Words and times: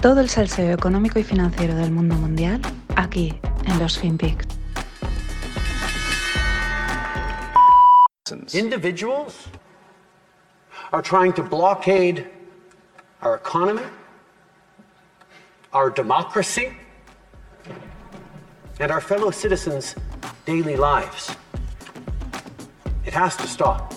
Todo 0.00 0.20
el 0.20 0.28
salseo 0.28 0.72
económico 0.72 1.18
y 1.18 1.24
financiero 1.24 1.74
del 1.74 1.90
mundo 1.90 2.14
mundial 2.14 2.60
aquí 2.94 3.36
en 3.66 3.78
los 3.80 3.98
FinPix. 3.98 4.46
Individuals 8.54 9.48
are 10.92 11.02
trying 11.02 11.32
to 11.32 11.42
blockade 11.42 12.26
our 13.22 13.34
economy, 13.34 13.82
our 15.72 15.90
democracy, 15.90 16.68
and 18.78 18.92
our 18.92 19.00
fellow 19.00 19.32
citizens' 19.32 19.96
daily 20.46 20.76
lives. 20.76 21.36
It 23.04 23.14
has 23.14 23.36
to 23.38 23.48
stop. 23.48 23.92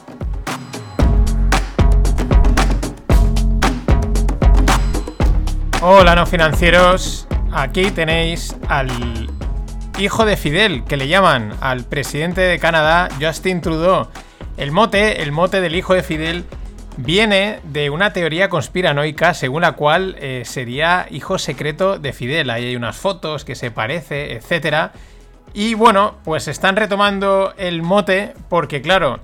Hola 5.84 6.14
no 6.14 6.28
financieros, 6.28 7.28
aquí 7.52 7.90
tenéis 7.90 8.56
al 8.70 8.88
hijo 9.98 10.26
de 10.26 10.38
Fidel, 10.38 10.84
que 10.84 10.96
le 10.96 11.08
llaman 11.08 11.56
al 11.60 11.86
presidente 11.86 12.42
de 12.42 12.60
Canadá, 12.60 13.10
Justin 13.20 13.62
Trudeau. 13.62 14.08
El 14.58 14.72
mote, 14.72 15.24
el 15.24 15.32
mote 15.32 15.60
del 15.60 15.76
hijo 15.76 15.96
de 15.96 16.04
Fidel, 16.04 16.46
viene 16.98 17.62
de 17.64 17.90
una 17.90 18.14
teoría 18.14 18.48
conspiranoica 18.48 19.34
según 19.34 19.64
la 19.64 19.72
cual 19.72 20.18
eh, 20.20 20.44
sería 20.46 21.08
hijo 21.10 21.40
secreto 21.40 21.98
de 21.98 22.14
Fidel. 22.14 22.52
Ahí 22.52 22.68
hay 22.68 22.76
unas 22.76 22.98
fotos 22.98 23.44
que 23.44 23.56
se 23.56 23.72
parece, 23.72 24.34
etc. 24.34 24.92
Y 25.56 25.74
bueno, 25.74 26.18
pues 26.24 26.48
están 26.48 26.76
retomando 26.76 27.56
el 27.58 27.82
mote 27.82 28.36
porque 28.50 28.84
claro, 28.84 29.20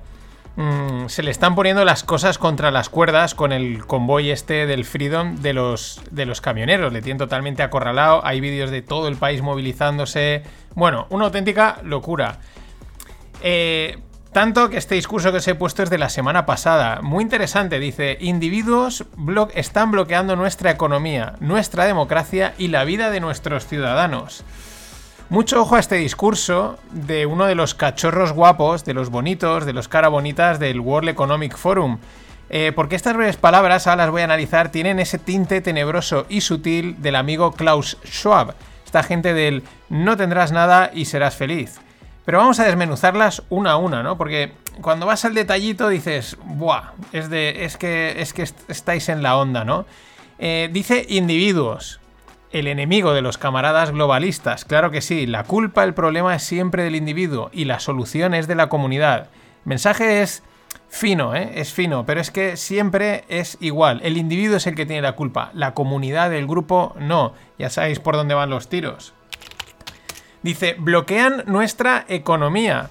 Mm, 0.58 1.06
se 1.06 1.22
le 1.22 1.30
están 1.30 1.54
poniendo 1.54 1.84
las 1.84 2.02
cosas 2.02 2.36
contra 2.36 2.72
las 2.72 2.88
cuerdas 2.88 3.36
con 3.36 3.52
el 3.52 3.86
convoy 3.86 4.32
este 4.32 4.66
del 4.66 4.84
Freedom 4.84 5.36
de 5.36 5.52
los, 5.52 6.02
de 6.10 6.26
los 6.26 6.40
camioneros. 6.40 6.92
Le 6.92 7.00
tienen 7.00 7.18
totalmente 7.18 7.62
acorralado. 7.62 8.26
Hay 8.26 8.40
vídeos 8.40 8.72
de 8.72 8.82
todo 8.82 9.06
el 9.06 9.14
país 9.14 9.40
movilizándose. 9.40 10.42
Bueno, 10.74 11.06
una 11.10 11.26
auténtica 11.26 11.78
locura. 11.84 12.40
Eh, 13.40 14.00
tanto 14.32 14.68
que 14.68 14.78
este 14.78 14.96
discurso 14.96 15.30
que 15.30 15.38
os 15.38 15.46
he 15.46 15.54
puesto 15.54 15.84
es 15.84 15.90
de 15.90 15.98
la 15.98 16.08
semana 16.08 16.44
pasada. 16.44 17.02
Muy 17.02 17.22
interesante, 17.22 17.78
dice, 17.78 18.18
individuos 18.20 19.04
están 19.54 19.92
bloqueando 19.92 20.34
nuestra 20.34 20.72
economía, 20.72 21.34
nuestra 21.38 21.84
democracia 21.84 22.54
y 22.58 22.66
la 22.66 22.82
vida 22.82 23.10
de 23.12 23.20
nuestros 23.20 23.64
ciudadanos. 23.68 24.42
Mucho 25.30 25.60
ojo 25.60 25.76
a 25.76 25.80
este 25.80 25.96
discurso 25.96 26.78
de 26.90 27.26
uno 27.26 27.44
de 27.44 27.54
los 27.54 27.74
cachorros 27.74 28.32
guapos, 28.32 28.86
de 28.86 28.94
los 28.94 29.10
bonitos, 29.10 29.66
de 29.66 29.74
los 29.74 29.86
cara 29.86 30.08
bonitas 30.08 30.58
del 30.58 30.80
World 30.80 31.10
Economic 31.10 31.54
Forum. 31.54 31.98
Eh, 32.48 32.72
porque 32.74 32.96
estas 32.96 33.14
breves 33.14 33.36
palabras, 33.36 33.86
ahora 33.86 34.04
las 34.04 34.10
voy 34.10 34.22
a 34.22 34.24
analizar, 34.24 34.70
tienen 34.70 34.98
ese 34.98 35.18
tinte 35.18 35.60
tenebroso 35.60 36.24
y 36.30 36.40
sutil 36.40 37.02
del 37.02 37.14
amigo 37.14 37.52
Klaus 37.52 37.98
Schwab. 38.06 38.54
Esta 38.86 39.02
gente 39.02 39.34
del 39.34 39.64
no 39.90 40.16
tendrás 40.16 40.50
nada 40.50 40.90
y 40.94 41.04
serás 41.04 41.36
feliz. 41.36 41.78
Pero 42.24 42.38
vamos 42.38 42.58
a 42.58 42.64
desmenuzarlas 42.64 43.42
una 43.50 43.72
a 43.72 43.76
una, 43.76 44.02
¿no? 44.02 44.16
Porque 44.16 44.52
cuando 44.80 45.04
vas 45.04 45.26
al 45.26 45.34
detallito 45.34 45.90
dices, 45.90 46.38
¡buah! 46.42 46.92
Es, 47.12 47.28
de, 47.28 47.66
es, 47.66 47.76
que, 47.76 48.14
es 48.18 48.32
que 48.32 48.48
estáis 48.68 49.10
en 49.10 49.22
la 49.22 49.36
onda, 49.36 49.62
¿no? 49.66 49.84
Eh, 50.38 50.70
dice 50.72 51.04
individuos 51.06 52.00
el 52.52 52.66
enemigo 52.66 53.12
de 53.12 53.22
los 53.22 53.38
camaradas 53.38 53.90
globalistas. 53.90 54.64
Claro 54.64 54.90
que 54.90 55.02
sí, 55.02 55.26
la 55.26 55.44
culpa, 55.44 55.84
el 55.84 55.94
problema 55.94 56.34
es 56.34 56.42
siempre 56.42 56.82
del 56.82 56.96
individuo 56.96 57.50
y 57.52 57.64
la 57.64 57.80
solución 57.80 58.34
es 58.34 58.46
de 58.48 58.54
la 58.54 58.68
comunidad. 58.68 59.28
El 59.64 59.70
mensaje 59.70 60.22
es 60.22 60.42
fino, 60.88 61.34
¿eh? 61.34 61.52
es 61.56 61.72
fino, 61.72 62.06
pero 62.06 62.20
es 62.20 62.30
que 62.30 62.56
siempre 62.56 63.24
es 63.28 63.58
igual. 63.60 64.00
El 64.02 64.16
individuo 64.16 64.56
es 64.56 64.66
el 64.66 64.74
que 64.74 64.86
tiene 64.86 65.02
la 65.02 65.12
culpa, 65.12 65.50
la 65.52 65.74
comunidad 65.74 66.30
del 66.30 66.46
grupo 66.46 66.94
no. 66.98 67.34
Ya 67.58 67.70
sabéis 67.70 68.00
por 68.00 68.16
dónde 68.16 68.34
van 68.34 68.50
los 68.50 68.68
tiros. 68.68 69.12
Dice, 70.42 70.76
bloquean 70.78 71.42
nuestra 71.46 72.04
economía. 72.08 72.90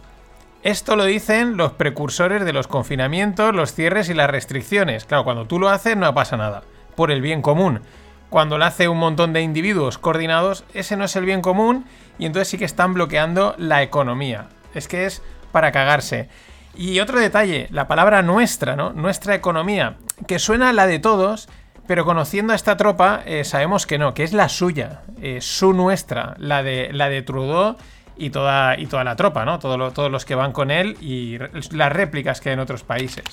Esto 0.63 0.95
lo 0.95 1.05
dicen 1.05 1.55
los 1.55 1.71
precursores 1.71 2.43
de 2.43 2.53
los 2.53 2.67
confinamientos, 2.67 3.55
los 3.55 3.73
cierres 3.73 4.09
y 4.09 4.13
las 4.13 4.29
restricciones. 4.29 5.05
Claro, 5.05 5.23
cuando 5.23 5.45
tú 5.45 5.59
lo 5.59 5.69
haces 5.69 5.95
no 5.95 6.13
pasa 6.13 6.35
nada, 6.35 6.63
por 6.95 7.09
el 7.09 7.21
bien 7.21 7.41
común 7.41 7.81
cuando 8.29 8.57
lo 8.57 8.65
hace 8.65 8.87
un 8.87 8.97
montón 8.97 9.33
de 9.33 9.41
individuos 9.41 9.97
coordinados, 9.97 10.63
ese 10.73 10.97
no 10.97 11.05
es 11.05 11.15
el 11.15 11.25
bien 11.25 11.41
común 11.41 11.85
y 12.19 12.25
entonces 12.25 12.49
sí 12.49 12.57
que 12.57 12.65
están 12.65 12.93
bloqueando 12.93 13.55
la 13.57 13.83
economía. 13.83 14.47
Es 14.73 14.87
que 14.87 15.05
es 15.05 15.21
para 15.51 15.71
cagarse. 15.71 16.29
Y 16.75 16.99
otro 16.99 17.19
detalle, 17.19 17.67
la 17.71 17.87
palabra 17.87 18.21
nuestra, 18.21 18.75
¿no? 18.75 18.93
Nuestra 18.93 19.33
economía, 19.33 19.95
que 20.27 20.39
suena 20.39 20.69
a 20.69 20.73
la 20.73 20.85
de 20.85 20.99
todos, 20.99 21.49
pero 21.87 22.05
conociendo 22.05 22.53
a 22.53 22.55
esta 22.55 22.77
tropa 22.77 23.23
eh, 23.25 23.43
sabemos 23.45 23.87
que 23.87 23.97
no, 23.97 24.13
que 24.13 24.23
es 24.23 24.33
la 24.33 24.49
suya, 24.49 25.01
eh, 25.21 25.39
su 25.41 25.73
nuestra, 25.73 26.35
la 26.37 26.61
de, 26.61 26.89
la 26.91 27.09
de 27.09 27.21
Trudeau 27.21 27.77
y 28.17 28.29
toda, 28.29 28.77
y 28.77 28.87
toda 28.87 29.03
la 29.03 29.15
tropa, 29.15 29.45
¿no? 29.45 29.57
todos 29.57 30.11
los 30.11 30.25
que 30.25 30.35
van 30.35 30.51
con 30.51 30.69
él 30.69 30.97
y 31.01 31.39
las 31.71 31.91
réplicas 31.91 32.41
que 32.41 32.49
hay 32.49 32.53
en 32.53 32.59
otros 32.59 32.83
países. 32.83 33.23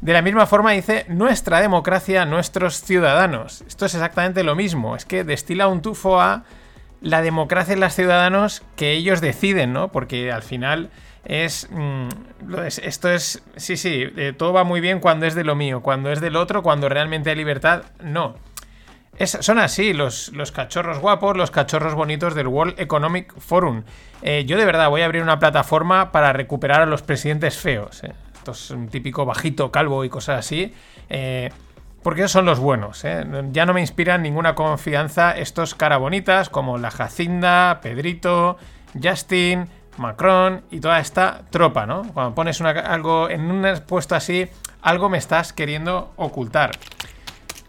De 0.00 0.12
la 0.12 0.22
misma 0.22 0.46
forma 0.46 0.72
dice 0.72 1.06
nuestra 1.08 1.60
democracia, 1.60 2.24
nuestros 2.24 2.82
ciudadanos. 2.82 3.62
Esto 3.66 3.86
es 3.86 3.94
exactamente 3.94 4.44
lo 4.44 4.54
mismo, 4.54 4.94
es 4.94 5.04
que 5.04 5.24
destila 5.24 5.66
un 5.66 5.82
tufo 5.82 6.20
a 6.20 6.44
la 7.00 7.20
democracia 7.20 7.76
y 7.76 7.80
los 7.80 7.94
ciudadanos 7.94 8.62
que 8.76 8.92
ellos 8.92 9.20
deciden, 9.20 9.72
¿no? 9.72 9.90
Porque 9.90 10.30
al 10.30 10.42
final 10.42 10.90
es, 11.24 11.68
mm, 11.70 12.08
esto 12.82 13.10
es, 13.10 13.42
sí, 13.56 13.76
sí, 13.76 14.04
eh, 14.16 14.32
todo 14.36 14.52
va 14.52 14.62
muy 14.62 14.80
bien 14.80 15.00
cuando 15.00 15.26
es 15.26 15.34
de 15.34 15.44
lo 15.44 15.56
mío, 15.56 15.82
cuando 15.82 16.12
es 16.12 16.20
del 16.20 16.36
otro, 16.36 16.62
cuando 16.62 16.88
realmente 16.88 17.30
hay 17.30 17.36
libertad, 17.36 17.82
no. 18.00 18.36
son 19.18 19.58
así 19.58 19.92
los, 19.94 20.30
cachorros 20.54 21.00
guapos, 21.00 21.36
los 21.36 21.50
cachorros 21.50 21.94
bonitos 21.94 22.36
del 22.36 22.46
World 22.46 22.78
Economic 22.78 23.36
Forum. 23.40 23.82
Eh, 24.22 24.44
yo 24.46 24.56
de 24.56 24.64
verdad 24.64 24.90
voy 24.90 25.02
a 25.02 25.06
abrir 25.06 25.22
una 25.22 25.40
plataforma 25.40 26.12
para 26.12 26.32
recuperar 26.32 26.82
a 26.82 26.86
los 26.86 27.02
presidentes 27.02 27.58
feos. 27.58 28.04
Eh 28.04 28.12
es 28.52 28.70
un 28.70 28.88
típico 28.88 29.24
bajito, 29.24 29.70
calvo 29.70 30.04
y 30.04 30.08
cosas 30.08 30.40
así. 30.40 30.72
Eh, 31.08 31.50
porque 32.02 32.22
esos 32.22 32.32
son 32.32 32.44
los 32.44 32.58
buenos. 32.58 33.04
¿eh? 33.04 33.26
Ya 33.52 33.66
no 33.66 33.74
me 33.74 33.80
inspiran 33.80 34.22
ninguna 34.22 34.54
confianza 34.54 35.36
estos 35.36 35.74
cara 35.74 35.96
bonitas 35.96 36.48
como 36.48 36.78
la 36.78 36.90
Jacinda, 36.90 37.80
Pedrito, 37.82 38.56
Justin, 39.00 39.68
Macron 39.98 40.62
y 40.70 40.80
toda 40.80 41.00
esta 41.00 41.42
tropa, 41.50 41.86
¿no? 41.86 42.02
Cuando 42.14 42.34
pones 42.34 42.60
algo 42.60 43.28
en 43.28 43.50
un 43.50 43.66
puesto 43.86 44.14
así, 44.14 44.48
algo 44.80 45.08
me 45.08 45.18
estás 45.18 45.52
queriendo 45.52 46.12
ocultar. 46.16 46.70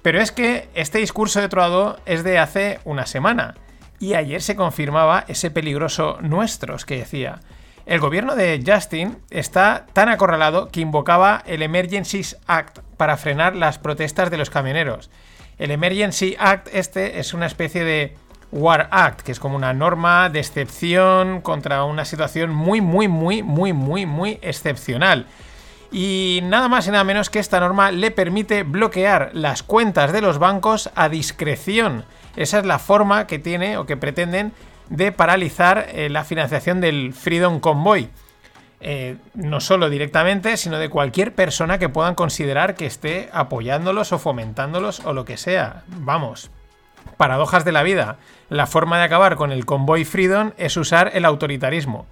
Pero 0.01 0.21
es 0.21 0.31
que 0.31 0.69
este 0.75 0.99
discurso 0.99 1.41
de 1.41 1.49
Troado 1.49 1.99
es 2.05 2.23
de 2.23 2.39
hace 2.39 2.79
una 2.85 3.05
semana. 3.05 3.55
Y 3.99 4.13
ayer 4.13 4.41
se 4.41 4.55
confirmaba 4.55 5.25
ese 5.27 5.51
peligroso 5.51 6.17
nuestros 6.21 6.85
que 6.85 6.99
decía. 6.99 7.41
El 7.89 7.99
gobierno 7.99 8.35
de 8.35 8.63
Justin 8.63 9.17
está 9.31 9.87
tan 9.93 10.09
acorralado 10.09 10.69
que 10.69 10.79
invocaba 10.79 11.41
el 11.47 11.63
Emergency 11.63 12.21
Act 12.45 12.81
para 12.97 13.17
frenar 13.17 13.55
las 13.55 13.79
protestas 13.79 14.29
de 14.29 14.37
los 14.37 14.51
camioneros. 14.51 15.09
El 15.57 15.71
Emergency 15.71 16.35
Act 16.37 16.67
este 16.71 17.19
es 17.19 17.33
una 17.33 17.47
especie 17.47 17.83
de 17.83 18.15
War 18.51 18.89
Act, 18.91 19.21
que 19.21 19.31
es 19.31 19.39
como 19.39 19.55
una 19.55 19.73
norma 19.73 20.29
de 20.29 20.39
excepción 20.39 21.41
contra 21.41 21.83
una 21.83 22.05
situación 22.05 22.53
muy, 22.53 22.79
muy, 22.79 23.07
muy, 23.07 23.41
muy, 23.41 23.73
muy, 23.73 24.05
muy 24.05 24.37
excepcional. 24.43 25.25
Y 25.91 26.41
nada 26.43 26.67
más 26.67 26.85
y 26.85 26.91
nada 26.91 27.03
menos 27.03 27.31
que 27.31 27.39
esta 27.39 27.59
norma 27.59 27.89
le 27.89 28.11
permite 28.11 28.61
bloquear 28.61 29.31
las 29.33 29.63
cuentas 29.63 30.13
de 30.13 30.21
los 30.21 30.37
bancos 30.37 30.91
a 30.93 31.09
discreción. 31.09 32.05
Esa 32.35 32.59
es 32.59 32.67
la 32.67 32.77
forma 32.77 33.25
que 33.25 33.39
tiene 33.39 33.79
o 33.79 33.87
que 33.87 33.97
pretenden 33.97 34.53
de 34.89 35.11
paralizar 35.11 35.87
eh, 35.89 36.09
la 36.09 36.23
financiación 36.23 36.81
del 36.81 37.13
Freedom 37.13 37.59
Convoy. 37.59 38.09
Eh, 38.81 39.17
no 39.33 39.59
solo 39.59 39.89
directamente, 39.89 40.55
sino 40.55 40.79
de 40.79 40.89
cualquier 40.89 41.35
persona 41.35 41.79
que 41.79 41.89
puedan 41.89 42.15
considerar 42.15 42.75
que 42.75 42.85
esté 42.85 43.29
apoyándolos 43.33 44.13
o 44.13 44.19
fomentándolos 44.19 45.01
o 45.01 45.13
lo 45.13 45.25
que 45.25 45.35
sea. 45.35 45.83
Vamos, 45.87 46.49
paradojas 47.17 47.65
de 47.65 47.73
la 47.73 47.83
vida. 47.83 48.17
La 48.47 48.67
forma 48.67 48.97
de 48.97 49.03
acabar 49.03 49.35
con 49.35 49.51
el 49.51 49.65
convoy 49.65 50.05
Freedom 50.05 50.53
es 50.57 50.77
usar 50.77 51.11
el 51.13 51.25
autoritarismo. 51.25 52.05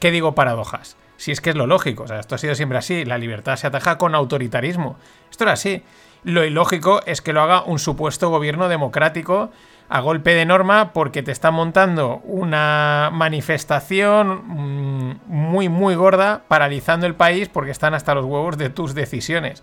¿Qué 0.00 0.10
digo 0.10 0.34
paradojas? 0.34 0.96
Si 1.16 1.30
es 1.30 1.40
que 1.40 1.50
es 1.50 1.56
lo 1.56 1.66
lógico, 1.66 2.04
o 2.04 2.08
sea, 2.08 2.20
esto 2.20 2.34
ha 2.34 2.38
sido 2.38 2.54
siempre 2.54 2.78
así, 2.78 3.04
la 3.04 3.18
libertad 3.18 3.56
se 3.56 3.66
ataja 3.66 3.96
con 3.98 4.14
autoritarismo. 4.14 4.96
Esto 5.30 5.44
era 5.44 5.52
así. 5.52 5.82
Lo 6.24 6.44
ilógico 6.44 7.02
es 7.06 7.20
que 7.20 7.32
lo 7.32 7.42
haga 7.42 7.62
un 7.62 7.78
supuesto 7.78 8.30
gobierno 8.30 8.68
democrático 8.68 9.50
a 9.94 10.00
golpe 10.00 10.34
de 10.34 10.44
norma 10.44 10.92
porque 10.92 11.22
te 11.22 11.30
está 11.30 11.52
montando 11.52 12.20
una 12.24 13.10
manifestación 13.12 14.42
mm, 14.44 15.20
muy 15.28 15.68
muy 15.68 15.94
gorda 15.94 16.42
paralizando 16.48 17.06
el 17.06 17.14
país 17.14 17.48
porque 17.48 17.70
están 17.70 17.94
hasta 17.94 18.12
los 18.16 18.24
huevos 18.24 18.58
de 18.58 18.70
tus 18.70 18.96
decisiones. 18.96 19.62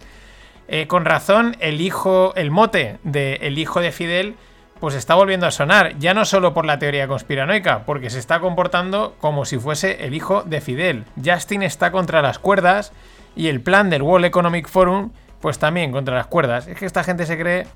Eh, 0.70 0.88
con 0.88 1.04
razón, 1.04 1.58
el 1.60 1.82
hijo, 1.82 2.34
el 2.38 2.50
mote 2.50 2.98
de 3.04 3.40
el 3.42 3.58
hijo 3.58 3.82
de 3.82 3.92
Fidel, 3.92 4.36
pues 4.80 4.96
está 4.96 5.16
volviendo 5.16 5.48
a 5.48 5.52
sonar, 5.52 5.98
ya 6.00 6.14
no 6.14 6.24
solo 6.24 6.54
por 6.54 6.64
la 6.64 6.80
teoría 6.80 7.10
conspiranoica, 7.10 7.84
porque 7.86 8.10
se 8.10 8.20
está 8.20 8.40
comportando 8.40 9.18
como 9.20 9.44
si 9.44 9.60
fuese 9.60 10.06
el 10.06 10.14
hijo 10.14 10.44
de 10.44 10.62
Fidel. 10.62 11.04
Justin 11.22 11.62
está 11.62 11.92
contra 11.92 12.22
las 12.22 12.40
cuerdas 12.40 12.94
y 13.36 13.50
el 13.50 13.60
plan 13.60 13.90
del 13.90 14.02
World 14.02 14.28
Economic 14.28 14.70
Forum, 14.70 15.12
pues 15.42 15.60
también 15.60 15.92
contra 15.92 16.16
las 16.16 16.28
cuerdas. 16.28 16.68
Es 16.68 16.78
que 16.78 16.86
esta 16.86 17.04
gente 17.04 17.26
se 17.26 17.38
cree 17.38 17.68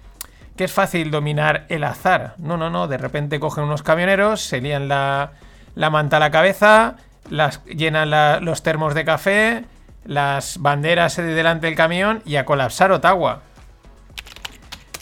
que 0.55 0.63
es 0.65 0.71
fácil 0.71 1.11
dominar 1.11 1.65
el 1.69 1.83
azar. 1.83 2.35
No, 2.37 2.57
no, 2.57 2.69
no, 2.69 2.87
de 2.87 2.97
repente 2.97 3.39
cogen 3.39 3.65
unos 3.65 3.83
camioneros, 3.83 4.41
se 4.41 4.61
lían 4.61 4.87
la, 4.87 5.31
la 5.75 5.89
manta 5.89 6.17
a 6.17 6.19
la 6.19 6.31
cabeza, 6.31 6.95
las, 7.29 7.63
llenan 7.65 8.45
los 8.45 8.63
termos 8.63 8.93
de 8.93 9.05
café, 9.05 9.65
las 10.05 10.59
banderas 10.59 11.17
de 11.17 11.23
delante 11.23 11.67
del 11.67 11.75
camión 11.75 12.21
y 12.25 12.37
a 12.37 12.45
colapsar 12.45 12.91
Ottawa. 12.91 13.41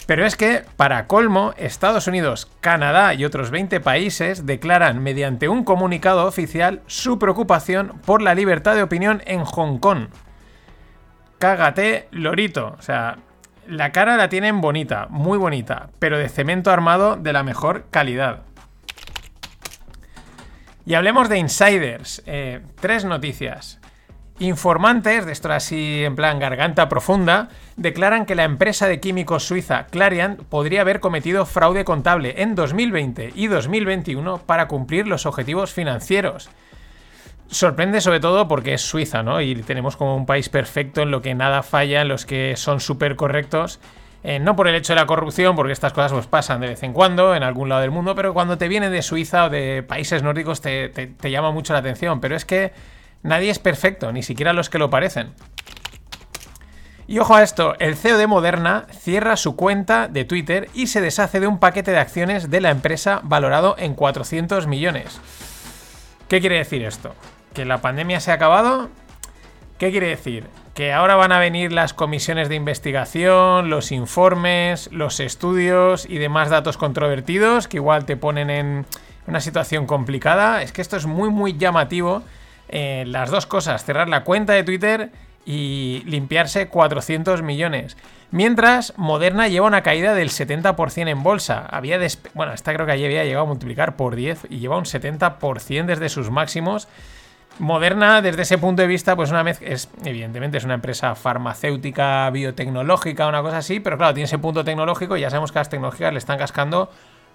Pero 0.06 0.26
es 0.26 0.36
que, 0.36 0.62
para 0.76 1.06
colmo, 1.06 1.54
Estados 1.56 2.06
Unidos, 2.06 2.50
Canadá 2.60 3.14
y 3.14 3.24
otros 3.24 3.50
20 3.50 3.80
países 3.80 4.44
declaran 4.44 5.02
mediante 5.02 5.48
un 5.48 5.64
comunicado 5.64 6.26
oficial 6.26 6.82
su 6.86 7.18
preocupación 7.18 8.00
por 8.04 8.20
la 8.20 8.34
libertad 8.34 8.74
de 8.74 8.82
opinión 8.82 9.22
en 9.24 9.44
Hong 9.44 9.78
Kong. 9.78 10.08
Cágate, 11.38 12.08
lorito. 12.10 12.76
O 12.78 12.82
sea, 12.82 13.16
la 13.68 13.92
cara 13.92 14.16
la 14.16 14.28
tienen 14.28 14.60
bonita, 14.60 15.06
muy 15.10 15.38
bonita, 15.38 15.90
pero 15.98 16.18
de 16.18 16.28
cemento 16.28 16.70
armado 16.70 17.16
de 17.16 17.32
la 17.32 17.42
mejor 17.42 17.86
calidad. 17.90 18.42
Y 20.86 20.94
hablemos 20.94 21.28
de 21.28 21.38
insiders. 21.38 22.22
Eh, 22.26 22.60
tres 22.80 23.04
noticias. 23.04 23.80
Informantes, 24.40 25.24
de 25.26 25.32
esto 25.32 25.52
así 25.52 26.02
en 26.04 26.16
plan 26.16 26.40
garganta 26.40 26.88
profunda, 26.88 27.48
declaran 27.76 28.26
que 28.26 28.34
la 28.34 28.42
empresa 28.42 28.88
de 28.88 28.98
químicos 28.98 29.44
suiza 29.44 29.86
Clariant 29.86 30.42
podría 30.42 30.80
haber 30.80 30.98
cometido 30.98 31.46
fraude 31.46 31.84
contable 31.84 32.42
en 32.42 32.56
2020 32.56 33.32
y 33.34 33.46
2021 33.46 34.38
para 34.38 34.66
cumplir 34.66 35.06
los 35.06 35.24
objetivos 35.24 35.72
financieros. 35.72 36.50
Sorprende 37.54 38.00
sobre 38.00 38.20
todo 38.20 38.48
porque 38.48 38.74
es 38.74 38.82
Suiza, 38.82 39.22
¿no? 39.22 39.40
Y 39.40 39.54
tenemos 39.62 39.96
como 39.96 40.16
un 40.16 40.26
país 40.26 40.48
perfecto 40.48 41.02
en 41.02 41.10
lo 41.10 41.22
que 41.22 41.34
nada 41.34 41.62
falla, 41.62 42.02
en 42.02 42.08
los 42.08 42.26
que 42.26 42.56
son 42.56 42.80
súper 42.80 43.16
correctos. 43.16 43.80
Eh, 44.22 44.38
no 44.38 44.56
por 44.56 44.68
el 44.68 44.74
hecho 44.74 44.94
de 44.94 45.00
la 45.00 45.06
corrupción, 45.06 45.54
porque 45.54 45.72
estas 45.72 45.92
cosas 45.92 46.12
pues 46.12 46.26
pasan 46.26 46.60
de 46.60 46.68
vez 46.68 46.82
en 46.82 46.92
cuando 46.92 47.34
en 47.34 47.42
algún 47.42 47.68
lado 47.68 47.82
del 47.82 47.90
mundo, 47.90 48.14
pero 48.14 48.32
cuando 48.34 48.58
te 48.58 48.68
viene 48.68 48.90
de 48.90 49.02
Suiza 49.02 49.44
o 49.44 49.50
de 49.50 49.82
países 49.82 50.22
nórdicos 50.22 50.60
te 50.60 51.30
llama 51.30 51.50
mucho 51.50 51.74
la 51.74 51.80
atención. 51.80 52.20
Pero 52.20 52.34
es 52.34 52.44
que 52.44 52.72
Nadie 53.24 53.50
es 53.50 53.58
perfecto, 53.58 54.12
ni 54.12 54.22
siquiera 54.22 54.52
los 54.52 54.68
que 54.68 54.78
lo 54.78 54.90
parecen. 54.90 55.32
Y 57.06 57.18
ojo 57.18 57.34
a 57.34 57.42
esto, 57.42 57.74
el 57.78 57.96
CEO 57.96 58.18
de 58.18 58.26
Moderna 58.26 58.86
cierra 58.90 59.36
su 59.36 59.56
cuenta 59.56 60.08
de 60.08 60.26
Twitter 60.26 60.68
y 60.74 60.88
se 60.88 61.00
deshace 61.00 61.40
de 61.40 61.46
un 61.46 61.58
paquete 61.58 61.90
de 61.90 61.98
acciones 61.98 62.50
de 62.50 62.60
la 62.60 62.70
empresa 62.70 63.20
valorado 63.24 63.76
en 63.78 63.94
400 63.94 64.66
millones. 64.66 65.20
¿Qué 66.28 66.40
quiere 66.40 66.58
decir 66.58 66.84
esto? 66.84 67.14
¿Que 67.54 67.64
la 67.64 67.80
pandemia 67.80 68.18
se 68.18 68.32
ha 68.32 68.34
acabado? 68.34 68.90
¿Qué 69.78 69.92
quiere 69.92 70.08
decir? 70.08 70.48
Que 70.74 70.92
ahora 70.92 71.14
van 71.14 71.30
a 71.30 71.38
venir 71.38 71.70
las 71.72 71.94
comisiones 71.94 72.48
de 72.48 72.56
investigación, 72.56 73.70
los 73.70 73.92
informes, 73.92 74.90
los 74.92 75.20
estudios 75.20 76.04
y 76.04 76.18
demás 76.18 76.50
datos 76.50 76.76
controvertidos 76.76 77.68
que 77.68 77.76
igual 77.76 78.06
te 78.06 78.16
ponen 78.16 78.50
en 78.50 78.86
una 79.28 79.40
situación 79.40 79.86
complicada. 79.86 80.62
Es 80.62 80.72
que 80.72 80.82
esto 80.82 80.96
es 80.96 81.06
muy 81.06 81.30
muy 81.30 81.56
llamativo 81.56 82.24
eh, 82.68 83.04
las 83.06 83.30
dos 83.30 83.46
cosas, 83.46 83.84
cerrar 83.84 84.08
la 84.08 84.24
cuenta 84.24 84.52
de 84.52 84.64
Twitter 84.64 85.10
y 85.46 86.02
limpiarse 86.06 86.66
400 86.66 87.42
millones. 87.42 87.96
Mientras, 88.32 88.94
Moderna 88.96 89.46
lleva 89.46 89.68
una 89.68 89.82
caída 89.82 90.12
del 90.14 90.30
70% 90.30 91.08
en 91.08 91.22
bolsa. 91.22 91.66
Había 91.70 92.00
bueno, 92.34 92.52
esta 92.52 92.74
creo 92.74 92.84
que 92.84 92.92
había 92.92 93.22
llegado 93.22 93.44
a 93.44 93.48
multiplicar 93.48 93.94
por 93.94 94.16
10 94.16 94.46
y 94.50 94.58
lleva 94.58 94.76
un 94.76 94.86
70% 94.86 95.84
desde 95.84 96.08
sus 96.08 96.30
máximos. 96.30 96.88
Moderna, 97.58 98.20
desde 98.20 98.42
ese 98.42 98.58
punto 98.58 98.82
de 98.82 98.88
vista, 98.88 99.14
pues 99.14 99.30
una 99.30 99.44
vez 99.44 99.60
es 99.62 99.88
evidentemente 100.04 100.58
es 100.58 100.64
una 100.64 100.74
empresa 100.74 101.14
farmacéutica, 101.14 102.28
biotecnológica, 102.30 103.28
una 103.28 103.42
cosa 103.42 103.58
así, 103.58 103.78
pero 103.78 103.96
claro, 103.96 104.12
tiene 104.12 104.24
ese 104.24 104.38
punto 104.38 104.64
tecnológico 104.64 105.16
y 105.16 105.20
ya 105.20 105.30
sabemos 105.30 105.52
que 105.52 105.60
las 105.60 105.68
tecnológicas 105.68 106.12
le 106.12 106.18
están 106.18 106.38
cascando 106.38 106.90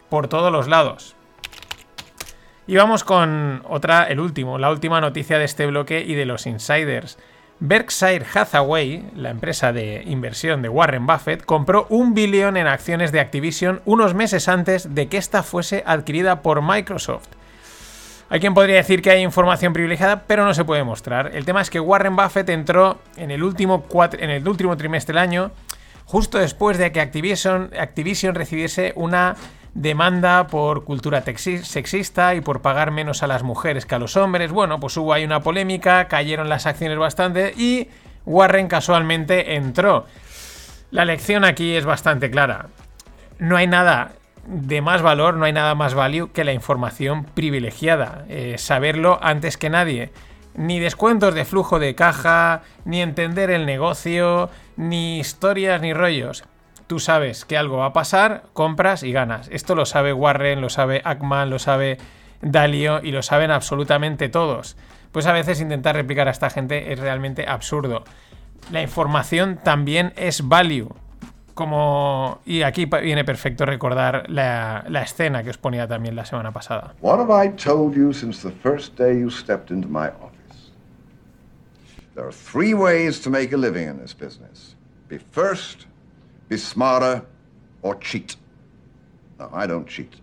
por 0.10 0.28
todos 0.28 0.52
los 0.52 0.68
lados. 0.68 1.16
Y 2.68 2.76
vamos 2.76 3.04
con 3.04 3.64
otra, 3.68 4.04
el 4.04 4.20
último, 4.20 4.58
la 4.58 4.70
última 4.70 5.00
noticia 5.02 5.40
de 5.40 5.46
este 5.46 5.66
bloque 5.66 6.04
y 6.06 6.16
de 6.16 6.26
los 6.26 6.46
insiders. 6.46 7.18
Berkshire 7.62 8.26
Hathaway, 8.34 9.10
la 9.16 9.32
empresa 9.32 9.74
de 9.74 10.04
inversión 10.06 10.62
de 10.62 10.70
Warren 10.70 11.08
Buffett, 11.08 11.46
compró 11.46 11.88
un 11.90 12.14
billón 12.14 12.58
en 12.58 12.68
acciones 12.68 13.12
de 13.12 13.22
Activision 13.22 13.82
unos 13.86 14.14
meses 14.14 14.48
antes 14.48 14.94
de 14.94 15.08
que 15.08 15.18
esta 15.18 15.44
fuese 15.44 15.84
adquirida 15.86 16.42
por 16.42 16.62
Microsoft. 16.62 17.28
Hay 18.32 18.40
quien 18.40 18.54
podría 18.54 18.76
decir 18.76 19.02
que 19.02 19.10
hay 19.10 19.24
información 19.24 19.74
privilegiada, 19.74 20.24
pero 20.28 20.46
no 20.46 20.54
se 20.54 20.64
puede 20.64 20.84
mostrar. 20.84 21.32
El 21.34 21.46
tema 21.46 21.62
es 21.62 21.72
que 21.72 21.80
Warren 21.80 22.16
Buffett 22.16 22.50
entró 22.50 23.00
en 23.18 23.32
el 23.32 23.42
último, 23.42 23.84
trimestre 24.78 25.14
del 25.14 25.18
año, 25.18 25.52
justo 26.06 26.38
después 26.38 26.78
de 26.78 26.92
que 26.92 27.02
Activision, 27.02 27.72
Activision 27.80 28.36
recibiese 28.36 28.94
una 28.96 29.36
demanda 29.74 30.46
por 30.46 30.84
cultura 30.84 31.24
sexista 31.24 32.36
y 32.36 32.42
por 32.42 32.62
pagar 32.62 32.92
menos 32.92 33.24
a 33.24 33.28
las 33.28 33.42
mujeres 33.42 33.88
que 33.88 33.96
a 33.96 34.00
los 34.00 34.16
hombres. 34.16 34.52
Bueno, 34.52 34.80
pues 34.80 34.96
hubo 34.98 35.12
ahí 35.12 35.24
una 35.24 35.42
polémica, 35.42 36.08
cayeron 36.08 36.50
las 36.50 36.68
acciones 36.68 37.00
bastante 37.00 37.54
y 37.58 37.88
Warren 38.28 38.68
casualmente 38.68 39.56
entró. 39.56 40.06
La 40.92 41.04
lección 41.04 41.46
aquí 41.46 41.76
es 41.76 41.86
bastante 41.86 42.30
clara. 42.30 42.68
No 43.40 43.58
hay 43.58 43.66
nada 43.66 44.12
de 44.50 44.82
más 44.82 45.02
valor, 45.02 45.36
no 45.36 45.46
hay 45.46 45.54
nada 45.54 45.76
más 45.76 45.94
value 45.94 46.32
que 46.34 46.44
la 46.44 46.54
información 46.54 47.24
privilegiada. 47.24 48.26
Eh, 48.28 48.56
saberlo 48.58 49.20
antes 49.22 49.58
que 49.58 49.70
nadie. 49.70 50.12
Ni 50.56 50.80
descuentos 50.80 51.36
de 51.36 51.46
flujo 51.46 51.80
de 51.80 51.96
caja, 51.96 52.64
ni 52.84 53.02
entender 53.02 53.50
el 53.52 53.66
negocio, 53.66 54.50
ni 54.76 55.20
historias 55.20 55.82
ni 55.82 55.94
rollos 55.94 56.44
tú 56.90 56.98
sabes 56.98 57.46
que 57.46 57.56
algo 57.56 57.78
va 57.78 57.86
a 57.86 57.94
pasar, 57.94 58.46
compras 58.54 59.04
y 59.04 59.12
ganas. 59.12 59.48
Esto 59.52 59.76
lo 59.76 59.86
sabe 59.86 60.12
Warren, 60.12 60.60
lo 60.60 60.70
sabe 60.70 61.04
Ackman, 61.06 61.52
lo 61.52 61.60
sabe 61.60 62.00
Dalio 62.42 63.00
y 63.04 63.12
lo 63.12 63.22
saben 63.22 63.52
absolutamente 63.52 64.28
todos. 64.28 64.76
Pues 65.12 65.28
a 65.28 65.32
veces 65.32 65.62
intentar 65.62 65.96
replicar 65.96 66.28
a 66.28 66.32
esta 66.32 66.50
gente 66.50 66.92
es 66.92 67.00
realmente 67.00 67.46
absurdo. 67.48 68.06
La 68.72 68.82
información 68.82 69.60
también 69.64 70.14
es 70.16 70.48
value. 70.48 70.96
Como. 71.60 72.40
Y 72.46 72.62
aquí 72.62 72.86
viene 72.86 73.26
perfecto 73.26 73.66
recordar 73.66 74.30
la, 74.30 74.86
la 74.88 75.02
escena 75.02 75.44
que 75.44 75.50
os 75.50 75.58
ponía 75.58 75.90
también 75.90 76.16
la 76.16 76.24
semana 76.24 76.54
pasada. 76.54 76.94
What 77.02 77.20
have 77.20 77.30
I 77.30 77.50
told 77.50 77.98
you 77.98 78.14
since 78.14 78.42
the 78.42 78.56
first 78.64 78.96
day 78.96 79.20
you 79.20 79.30
stepped 79.30 79.70
into 79.70 79.90
my 79.90 80.08
office? 80.08 80.72
There 82.16 82.26
are 82.26 82.32
three 82.32 82.74
ways 82.74 83.20
to 83.24 83.30
make 83.30 83.52
a 83.52 83.58
living 83.58 83.90
in 83.90 84.00
this 84.00 84.14
business. 84.14 84.78
Be 85.10 85.18
first, 85.18 85.86
be 86.48 86.56
smarter, 86.56 87.26
or 87.82 87.96
cheat. 87.96 88.38
No, 89.38 89.50
I 89.52 89.68
don't 89.68 89.86
cheat. 89.86 90.14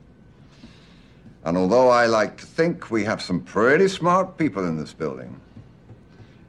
And 1.45 1.59
although 1.59 1.91
I 1.91 2.07
like 2.07 2.39
to 2.39 2.47
think 2.47 2.91
we 2.91 3.05
have 3.05 3.21
some 3.21 3.41
pretty 3.41 3.89
smart 3.89 4.39
people 4.39 4.67
in 4.67 4.79
this 4.79 4.95
building, 4.95 5.39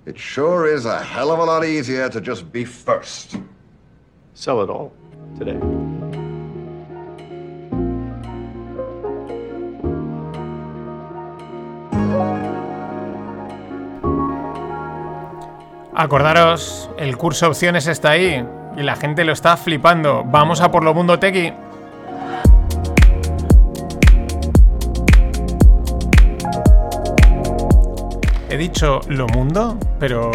it 0.06 0.17
sure 0.17 0.65
is 0.65 0.86
a 0.86 1.03
hell 1.03 1.29
of 1.29 1.39
a 1.39 1.44
lot 1.44 1.65
easier 1.65 2.08
to 2.08 2.22
just 2.22 2.50
be 2.53 2.63
first. 2.63 3.36
Sell 4.38 4.63
it 4.63 4.70
all 4.70 4.91
today. 5.39 5.58
Acordaros, 15.96 16.88
el 17.00 17.17
curso 17.17 17.48
opciones 17.48 17.88
está 17.88 18.12
ahí. 18.12 18.46
Y 18.77 18.84
la 18.84 18.96
gente 18.96 19.25
lo 19.25 19.34
está 19.34 19.58
flipando. 19.58 20.24
Vamos 20.24 20.62
a 20.62 20.70
por 20.70 20.84
lo 20.84 20.94
mundo 20.94 21.17
tequi. 21.17 21.51
He 28.51 28.58
dicho 28.58 29.01
lo 29.08 29.25
mundo, 29.29 29.79
pero 30.00 30.29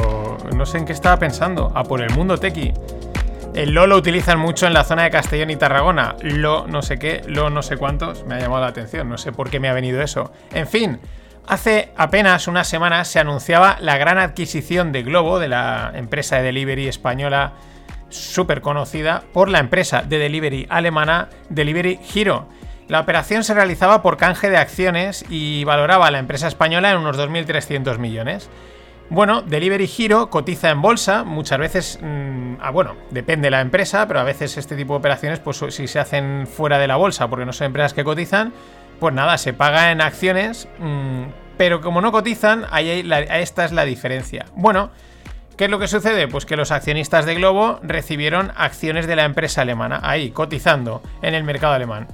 no 0.56 0.66
sé 0.66 0.78
en 0.78 0.86
qué 0.86 0.92
estaba 0.92 1.18
pensando. 1.18 1.70
A 1.72 1.84
por 1.84 2.02
el 2.02 2.10
mundo 2.10 2.36
tequi. 2.36 2.72
El 3.54 3.72
lo 3.72 3.86
lo 3.86 3.96
utilizan 3.96 4.38
mucho 4.38 4.66
en 4.66 4.72
la 4.72 4.82
zona 4.82 5.02
de 5.02 5.10
Castellón 5.10 5.50
y 5.50 5.56
Tarragona. 5.56 6.16
Lo 6.22 6.66
no 6.66 6.80
sé 6.80 6.98
qué, 6.98 7.22
lo 7.26 7.50
no 7.50 7.62
sé 7.62 7.76
cuántos. 7.76 8.24
Me 8.24 8.34
ha 8.34 8.40
llamado 8.40 8.62
la 8.62 8.68
atención, 8.68 9.10
no 9.10 9.18
sé 9.18 9.30
por 9.30 9.50
qué 9.50 9.60
me 9.60 9.68
ha 9.68 9.74
venido 9.74 10.00
eso. 10.00 10.32
En 10.54 10.66
fin, 10.66 11.00
hace 11.46 11.92
apenas 11.96 12.48
unas 12.48 12.66
semanas 12.66 13.08
se 13.08 13.20
anunciaba 13.20 13.76
la 13.80 13.98
gran 13.98 14.16
adquisición 14.16 14.90
de 14.90 15.02
Globo, 15.02 15.38
de 15.38 15.48
la 15.48 15.92
empresa 15.94 16.36
de 16.36 16.44
delivery 16.44 16.88
española 16.88 17.52
súper 18.08 18.62
conocida 18.62 19.22
por 19.34 19.50
la 19.50 19.58
empresa 19.58 20.02
de 20.02 20.18
delivery 20.18 20.66
alemana 20.70 21.28
Delivery 21.50 22.00
Hero. 22.14 22.48
La 22.88 23.00
operación 23.00 23.44
se 23.44 23.52
realizaba 23.52 24.00
por 24.00 24.16
canje 24.16 24.48
de 24.48 24.56
acciones 24.56 25.26
y 25.28 25.64
valoraba 25.64 26.06
a 26.06 26.10
la 26.10 26.18
empresa 26.18 26.48
española 26.48 26.90
en 26.90 26.98
unos 26.98 27.18
2.300 27.18 27.98
millones. 27.98 28.48
Bueno, 29.12 29.42
Delivery 29.42 29.90
Hero 29.98 30.30
cotiza 30.30 30.70
en 30.70 30.80
bolsa, 30.80 31.22
muchas 31.22 31.58
veces, 31.58 31.98
mm, 32.00 32.54
ah, 32.62 32.70
bueno, 32.70 32.96
depende 33.10 33.48
de 33.48 33.50
la 33.50 33.60
empresa, 33.60 34.08
pero 34.08 34.20
a 34.20 34.24
veces 34.24 34.56
este 34.56 34.74
tipo 34.74 34.94
de 34.94 35.00
operaciones, 35.00 35.38
pues 35.38 35.62
si 35.68 35.86
se 35.86 35.98
hacen 35.98 36.46
fuera 36.46 36.78
de 36.78 36.88
la 36.88 36.96
bolsa, 36.96 37.28
porque 37.28 37.44
no 37.44 37.52
son 37.52 37.66
empresas 37.66 37.92
que 37.92 38.04
cotizan, 38.04 38.54
pues 38.98 39.12
nada, 39.12 39.36
se 39.36 39.52
paga 39.52 39.92
en 39.92 40.00
acciones, 40.00 40.66
mm, 40.78 41.24
pero 41.58 41.82
como 41.82 42.00
no 42.00 42.10
cotizan, 42.10 42.64
ahí 42.70 43.06
esta 43.32 43.66
es 43.66 43.72
la 43.72 43.84
diferencia. 43.84 44.46
Bueno, 44.56 44.90
¿Qué 45.58 45.66
es 45.66 45.70
lo 45.70 45.78
que 45.78 45.86
sucede? 45.86 46.28
Pues 46.28 46.46
que 46.46 46.56
los 46.56 46.72
accionistas 46.72 47.26
de 47.26 47.34
Globo 47.34 47.78
recibieron 47.82 48.52
acciones 48.56 49.06
de 49.06 49.16
la 49.16 49.24
empresa 49.24 49.60
alemana, 49.60 50.00
ahí, 50.02 50.30
cotizando 50.30 51.02
en 51.20 51.34
el 51.34 51.44
mercado 51.44 51.74
alemán. 51.74 52.08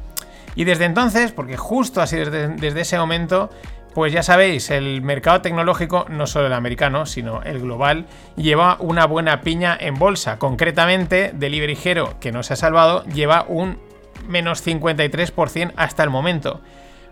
Y 0.57 0.65
desde 0.65 0.87
entonces, 0.87 1.31
porque 1.31 1.57
justo 1.57 2.03
así 2.03 2.17
desde, 2.17 2.49
desde 2.49 2.81
ese 2.81 2.99
momento, 2.99 3.49
pues 3.95 4.13
ya 4.13 4.23
sabéis, 4.23 4.71
el 4.71 5.03
mercado 5.03 5.41
tecnológico, 5.41 6.07
no 6.09 6.27
solo 6.27 6.47
el 6.47 6.53
americano, 6.53 7.07
sino 7.07 7.43
el 7.43 7.61
global, 7.61 8.07
lleva 8.37 8.77
una 8.81 9.07
buena 9.07 9.41
piña 9.41 9.77
en 9.81 9.95
bolsa. 9.95 10.39
Concretamente, 10.39 11.33
Delivery 11.35 11.79
Hero, 11.83 12.15
que 12.21 12.33
no 12.33 12.43
se 12.43 12.53
ha 12.53 12.57
salvado, 12.57 13.05
lleva 13.05 13.45
un 13.49 13.79
menos 14.27 14.65
53% 14.67 15.73
hasta 15.77 16.03
el 16.05 16.11
momento. 16.11 16.61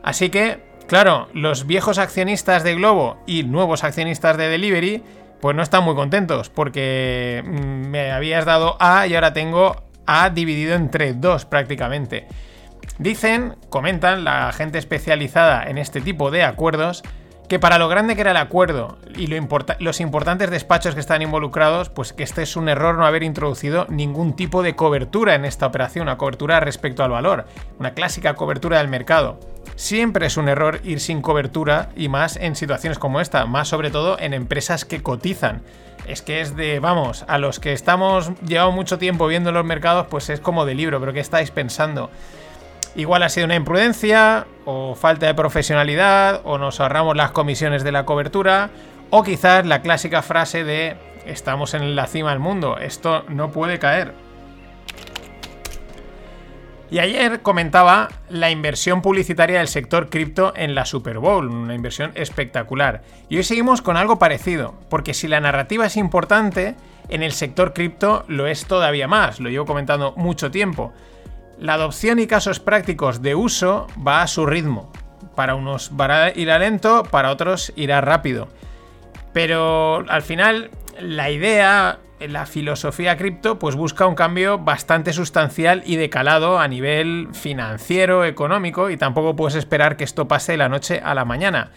Así 0.02 0.30
que, 0.30 0.62
claro, 0.87 1.28
los 1.33 1.66
viejos 1.66 1.99
accionistas 1.99 2.62
de 2.62 2.75
Globo 2.75 3.18
y 3.26 3.42
nuevos 3.42 3.83
accionistas 3.83 4.37
de 4.37 4.49
Delivery, 4.49 5.02
pues 5.40 5.56
no 5.56 5.62
están 5.62 5.85
muy 5.85 5.95
contentos 5.95 6.50
porque 6.50 7.42
mm, 7.45 7.88
me 7.88 8.12
habías 8.12 8.45
dado 8.45 8.76
A 8.80 9.06
y 9.06 9.14
ahora 9.14 9.33
tengo 9.33 9.83
A 10.06 10.30
dividido 10.30 10.75
entre 10.75 11.14
dos 11.14 11.45
prácticamente. 11.45 12.26
Dicen, 12.99 13.57
comentan 13.69 14.25
la 14.25 14.52
gente 14.52 14.78
especializada 14.78 15.64
en 15.64 15.78
este 15.78 16.00
tipo 16.00 16.31
de 16.31 16.45
acuerdos, 16.45 17.02
que 17.49 17.59
para 17.59 17.78
lo 17.78 17.88
grande 17.88 18.14
que 18.14 18.23
era 18.23 18.33
el 18.33 18.37
acuerdo 18.37 18.99
y 19.14 19.28
los 19.78 20.00
importantes 20.00 20.50
despachos 20.50 20.95
que 20.95 21.00
están 21.00 21.23
involucrados, 21.23 21.90
pues 21.90 22.12
que 22.12 22.25
este 22.25 22.43
es 22.43 22.57
un 22.57 22.69
error 22.69 22.97
no 22.97 23.07
haber 23.07 23.23
introducido 23.23 23.87
ningún 23.88 24.35
tipo 24.35 24.62
de 24.62 24.75
cobertura 24.75 25.35
en 25.35 25.45
esta 25.45 25.66
operación, 25.66 26.05
una 26.05 26.19
cobertura 26.19 26.59
respecto 26.61 27.05
al 27.05 27.11
valor, 27.11 27.47
una 27.78 27.93
clásica 27.93 28.35
cobertura 28.35 28.78
del 28.78 28.88
mercado. 28.88 29.38
Siempre 29.76 30.26
es 30.26 30.37
un 30.37 30.49
error 30.49 30.81
ir 30.85 31.00
sin 31.00 31.21
cobertura 31.21 31.90
y 31.95 32.09
más 32.09 32.37
en 32.37 32.57
situaciones 32.57 32.99
como 32.99 33.21
esta, 33.21 33.47
más 33.47 33.69
sobre 33.69 33.90
todo 33.90 34.19
en 34.19 34.33
empresas 34.33 34.85
que 34.85 35.02
cotizan. 35.02 35.62
Es 36.07 36.23
que 36.23 36.40
es 36.40 36.57
de, 36.57 36.81
vamos, 36.81 37.25
a 37.28 37.38
los 37.38 37.61
que 37.61 37.73
estamos 37.73 38.33
llevado 38.47 38.73
mucho 38.73 38.99
tiempo 38.99 39.26
viendo 39.26 39.52
los 39.52 39.64
mercados, 39.64 40.07
pues 40.09 40.31
es 40.31 40.40
como 40.40 40.64
de 40.64 40.75
libro, 40.75 40.99
pero 40.99 41.12
¿qué 41.12 41.21
estáis 41.21 41.50
pensando? 41.50 42.11
Igual 42.97 43.23
ha 43.23 43.29
sido 43.29 43.45
una 43.45 43.57
imprudencia, 43.57 44.47
o 44.65 44.95
falta 44.95 45.26
de 45.26 45.35
profesionalidad, 45.35 46.41
o 46.45 46.57
nos 46.57 46.81
ahorramos 46.81 47.15
las 47.15 47.31
comisiones 47.31 47.85
de 47.85 47.93
la 47.93 48.07
cobertura, 48.07 48.71
o 49.11 49.23
quizás 49.23 49.67
la 49.67 49.83
clásica 49.83 50.23
frase 50.23 50.65
de 50.65 50.97
estamos 51.26 51.75
en 51.75 51.95
la 51.95 52.07
cima 52.07 52.31
del 52.31 52.38
mundo, 52.38 52.79
esto 52.79 53.25
no 53.29 53.50
puede 53.50 53.79
caer. 53.79 54.15
Y 56.91 57.00
ayer 57.00 57.43
comentaba 57.43 58.09
la 58.31 58.50
inversión 58.50 59.03
publicitaria 59.03 59.59
del 59.59 59.69
sector 59.69 60.09
cripto 60.09 60.53
en 60.57 60.75
la 60.75 60.87
Super 60.87 61.19
Bowl, 61.19 61.49
una 61.49 61.75
inversión 61.75 62.12
espectacular. 62.15 63.03
Y 63.29 63.37
hoy 63.37 63.43
seguimos 63.43 63.83
con 63.83 63.97
algo 63.97 64.19
parecido, 64.19 64.75
porque 64.88 65.12
si 65.12 65.26
la 65.26 65.41
narrativa 65.41 65.85
es 65.85 65.97
importante, 65.97 66.76
en 67.09 67.23
el 67.23 67.33
sector 67.33 67.75
cripto 67.75 68.25
lo 68.29 68.47
es 68.47 68.67
todavía 68.67 69.09
más, 69.09 69.41
lo 69.41 69.50
llevo 69.50 69.67
comentando 69.67 70.15
mucho 70.17 70.50
tiempo. 70.50 70.93
La 71.58 71.75
adopción 71.75 72.18
y 72.18 72.26
casos 72.26 72.60
prácticos 72.60 73.22
de 73.22 73.34
uso 73.34 73.86
va 74.06 74.20
a 74.20 74.26
su 74.26 74.44
ritmo. 74.44 74.92
Para 75.34 75.54
unos 75.54 75.90
irá 76.34 76.58
lento, 76.58 77.02
para 77.04 77.30
otros 77.30 77.72
irá 77.76 78.02
rápido. 78.02 78.48
Pero 79.32 80.04
al 80.08 80.22
final, 80.22 80.70
la 81.00 81.30
idea, 81.30 81.98
la 82.20 82.44
filosofía 82.44 83.16
cripto, 83.16 83.58
pues 83.58 83.75
busca 83.75 84.06
un 84.06 84.14
cambio 84.14 84.58
bastante 84.58 85.14
sustancial 85.14 85.82
y 85.86 85.96
de 85.96 86.10
calado 86.10 86.58
a 86.58 86.68
nivel 86.68 87.28
financiero, 87.32 88.25
económico, 88.25 88.90
y 88.90 88.98
tampoco 88.98 89.34
puedes 89.34 89.54
esperar 89.54 89.96
que 89.96 90.04
esto 90.04 90.28
pase 90.28 90.52
de 90.52 90.58
la 90.58 90.68
noche 90.68 91.00
a 91.02 91.14
la 91.14 91.25
mañana. 91.25 91.70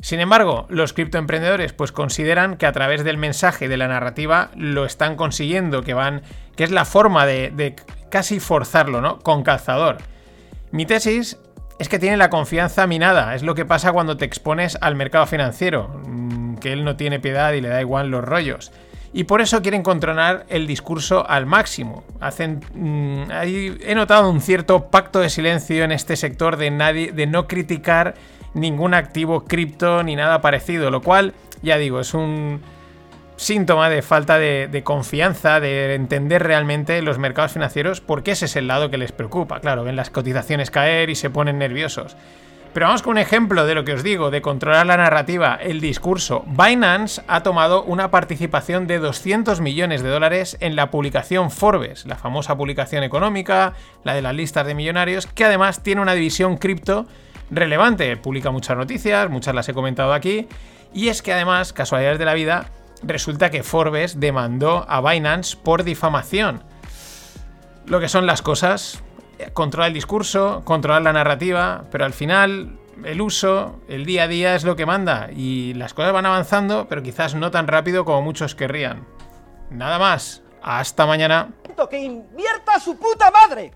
Sin 0.00 0.20
embargo, 0.20 0.66
los 0.68 0.92
criptoemprendedores 0.92 1.72
pues 1.72 1.92
consideran 1.92 2.58
que 2.58 2.66
a 2.66 2.72
través 2.72 3.04
del 3.04 3.16
mensaje 3.16 3.68
de 3.68 3.78
la 3.78 3.88
narrativa 3.88 4.50
lo 4.54 4.84
están 4.84 5.16
consiguiendo, 5.16 5.82
que 5.82 5.94
van, 5.94 6.20
que 6.56 6.64
es 6.64 6.70
la 6.70 6.84
forma 6.84 7.24
de 7.24 7.76
casi 8.10 8.40
forzarlo, 8.40 9.00
¿no? 9.00 9.18
Con 9.18 9.42
calzador. 9.42 9.98
Mi 10.70 10.86
tesis 10.86 11.38
es 11.78 11.88
que 11.88 11.98
tiene 11.98 12.16
la 12.16 12.30
confianza 12.30 12.86
minada, 12.86 13.34
es 13.34 13.42
lo 13.42 13.54
que 13.54 13.64
pasa 13.64 13.92
cuando 13.92 14.16
te 14.16 14.24
expones 14.24 14.78
al 14.80 14.94
mercado 14.94 15.26
financiero, 15.26 15.88
mm, 16.06 16.56
que 16.56 16.72
él 16.72 16.84
no 16.84 16.96
tiene 16.96 17.20
piedad 17.20 17.52
y 17.52 17.60
le 17.60 17.68
da 17.68 17.80
igual 17.80 18.10
los 18.10 18.24
rollos. 18.24 18.72
Y 19.12 19.24
por 19.24 19.40
eso 19.40 19.62
quieren 19.62 19.82
controlar 19.82 20.44
el 20.48 20.66
discurso 20.66 21.28
al 21.28 21.46
máximo. 21.46 22.02
Hacen, 22.20 22.60
mm, 22.74 23.30
he 23.80 23.94
notado 23.94 24.28
un 24.28 24.40
cierto 24.40 24.88
pacto 24.90 25.20
de 25.20 25.30
silencio 25.30 25.84
en 25.84 25.92
este 25.92 26.16
sector 26.16 26.56
de, 26.56 26.70
nadie, 26.72 27.12
de 27.12 27.26
no 27.26 27.46
criticar 27.46 28.14
ningún 28.54 28.94
activo 28.94 29.44
cripto 29.44 30.02
ni 30.02 30.16
nada 30.16 30.40
parecido, 30.40 30.90
lo 30.90 31.00
cual, 31.02 31.34
ya 31.62 31.76
digo, 31.76 32.00
es 32.00 32.14
un, 32.14 32.60
síntoma 33.36 33.90
de 33.90 34.02
falta 34.02 34.38
de, 34.38 34.82
confianza, 34.84 35.60
de 35.60 35.94
entender 35.94 36.42
realmente 36.42 37.00
los 37.02 37.18
mercados 37.18 37.52
financieros, 37.52 38.00
porque 38.00 38.32
ese 38.32 38.46
es 38.46 38.56
el 38.56 38.68
lado 38.68 38.90
que 38.90 38.98
les 38.98 39.12
preocupa. 39.12 39.60
Claro, 39.60 39.84
ven 39.84 39.96
las 39.96 40.10
cotizaciones 40.10 40.70
caer 40.70 41.10
y 41.10 41.14
se 41.14 41.30
ponen 41.30 41.58
nerviosos. 41.58 42.16
Pero 42.74 42.86
vamos 42.86 43.02
con 43.02 43.12
un 43.12 43.18
ejemplo 43.18 43.66
de 43.66 43.76
lo 43.76 43.84
que 43.84 43.92
os 43.92 44.02
digo, 44.02 44.32
de 44.32 44.42
controlar 44.42 44.84
la 44.86 44.96
narrativa, 44.96 45.54
el 45.54 45.80
discurso. 45.80 46.44
Binance 46.44 47.22
ha 47.28 47.44
tomado 47.44 47.84
una 47.84 48.10
participación 48.10 48.88
de 48.88 48.98
200 48.98 49.60
millones 49.60 50.02
de 50.02 50.08
dólares 50.08 50.56
en 50.58 50.74
la 50.74 50.90
publicación 50.90 51.52
Forbes, 51.52 52.04
la 52.04 52.16
famosa 52.16 52.56
publicación 52.56 53.04
económica, 53.04 53.74
la 54.02 54.14
de 54.14 54.22
las 54.22 54.34
listas 54.34 54.66
de 54.66 54.74
millonarios, 54.74 55.28
que 55.28 55.44
además 55.44 55.84
tiene 55.84 56.00
una 56.00 56.14
división 56.14 56.56
cripto 56.56 57.06
relevante. 57.48 58.16
Publica 58.16 58.50
muchas 58.50 58.76
noticias, 58.76 59.30
muchas 59.30 59.54
las 59.54 59.68
he 59.68 59.74
comentado 59.74 60.12
aquí. 60.12 60.48
Y 60.92 61.08
es 61.08 61.22
que 61.22 61.32
además, 61.32 61.72
casualidades 61.72 62.18
de 62.18 62.24
la 62.24 62.34
vida, 62.34 62.70
resulta 63.06 63.50
que 63.50 63.62
Forbes 63.62 64.20
demandó 64.20 64.84
a 64.88 65.00
Binance 65.00 65.56
por 65.56 65.84
difamación. 65.84 66.62
Lo 67.86 68.00
que 68.00 68.08
son 68.08 68.26
las 68.26 68.42
cosas, 68.42 69.02
controlar 69.52 69.88
el 69.88 69.94
discurso, 69.94 70.62
controlar 70.64 71.02
la 71.02 71.12
narrativa, 71.12 71.84
pero 71.90 72.04
al 72.04 72.12
final 72.12 72.78
el 73.04 73.20
uso, 73.20 73.80
el 73.88 74.06
día 74.06 74.24
a 74.24 74.28
día 74.28 74.54
es 74.54 74.64
lo 74.64 74.76
que 74.76 74.86
manda 74.86 75.28
y 75.34 75.74
las 75.74 75.94
cosas 75.94 76.12
van 76.12 76.26
avanzando, 76.26 76.86
pero 76.88 77.02
quizás 77.02 77.34
no 77.34 77.50
tan 77.50 77.66
rápido 77.66 78.04
como 78.04 78.22
muchos 78.22 78.54
querrían. 78.54 79.06
Nada 79.70 79.98
más, 79.98 80.42
hasta 80.62 81.06
mañana. 81.06 81.52
¡Que 81.90 81.98
invierta 81.98 82.78
su 82.80 82.96
puta 82.96 83.30
madre! 83.30 83.72